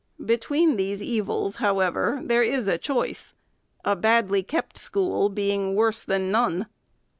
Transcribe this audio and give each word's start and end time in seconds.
Between 0.25 0.77
these 0.77 0.99
evils, 1.03 1.57
however, 1.57 2.21
there 2.23 2.41
is 2.41 2.65
a 2.65 2.79
choice;— 2.79 3.35
a 3.85 3.95
badly 3.95 4.41
kept 4.41 4.75
school 4.79 5.29
being 5.29 5.75
worse 5.75 6.03
than 6.03 6.31
none. 6.31 6.65